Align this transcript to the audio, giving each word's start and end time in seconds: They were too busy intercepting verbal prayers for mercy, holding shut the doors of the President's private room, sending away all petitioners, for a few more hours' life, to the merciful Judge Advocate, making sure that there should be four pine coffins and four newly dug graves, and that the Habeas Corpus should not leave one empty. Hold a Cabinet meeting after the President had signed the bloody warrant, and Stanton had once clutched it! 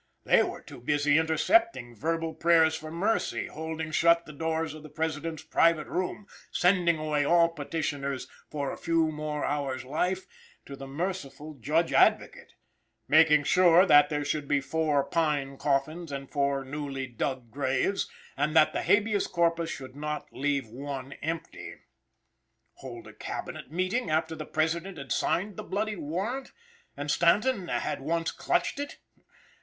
They 0.25 0.41
were 0.41 0.61
too 0.61 0.81
busy 0.81 1.19
intercepting 1.19 1.93
verbal 1.95 2.33
prayers 2.33 2.73
for 2.73 2.89
mercy, 2.89 3.45
holding 3.45 3.91
shut 3.91 4.25
the 4.25 4.33
doors 4.33 4.73
of 4.73 4.81
the 4.81 4.89
President's 4.89 5.43
private 5.43 5.85
room, 5.85 6.25
sending 6.51 6.97
away 6.97 7.23
all 7.23 7.49
petitioners, 7.49 8.27
for 8.49 8.71
a 8.71 8.79
few 8.79 9.11
more 9.11 9.45
hours' 9.45 9.83
life, 9.85 10.25
to 10.65 10.75
the 10.75 10.87
merciful 10.87 11.53
Judge 11.53 11.93
Advocate, 11.93 12.55
making 13.07 13.43
sure 13.43 13.85
that 13.85 14.09
there 14.09 14.25
should 14.25 14.47
be 14.47 14.59
four 14.59 15.03
pine 15.03 15.55
coffins 15.57 16.11
and 16.11 16.31
four 16.31 16.65
newly 16.65 17.05
dug 17.05 17.51
graves, 17.51 18.09
and 18.35 18.55
that 18.55 18.73
the 18.73 18.81
Habeas 18.81 19.27
Corpus 19.27 19.69
should 19.69 19.95
not 19.95 20.33
leave 20.33 20.65
one 20.67 21.13
empty. 21.21 21.75
Hold 22.77 23.05
a 23.05 23.13
Cabinet 23.13 23.71
meeting 23.71 24.09
after 24.09 24.33
the 24.33 24.45
President 24.47 24.97
had 24.97 25.11
signed 25.11 25.57
the 25.57 25.63
bloody 25.63 25.95
warrant, 25.95 26.53
and 26.97 27.11
Stanton 27.11 27.67
had 27.67 28.01
once 28.01 28.31
clutched 28.31 28.79
it! 28.79 28.97